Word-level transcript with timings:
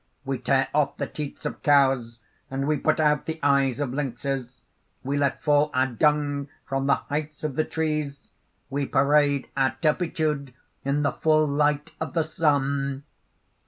"We 0.25 0.39
tear 0.39 0.67
off 0.73 0.97
the 0.97 1.05
teats 1.05 1.45
of 1.45 1.61
cows; 1.61 2.17
and 2.49 2.65
we 2.67 2.75
put 2.77 2.99
out 2.99 3.27
the 3.27 3.39
eyes 3.43 3.79
of 3.79 3.93
lynxes: 3.93 4.61
we 5.03 5.15
let 5.15 5.43
fall 5.43 5.69
our 5.75 5.85
dung 5.85 6.47
from 6.65 6.87
the 6.87 6.95
heights 6.95 7.43
of 7.43 7.55
the 7.55 7.65
trees 7.65 8.31
we 8.71 8.87
parade 8.87 9.49
our 9.55 9.75
turpitude 9.79 10.55
in 10.83 11.03
the 11.03 11.11
full 11.11 11.45
light 11.45 11.91
of 12.01 12.15
the 12.15 12.23
sun. 12.23 13.03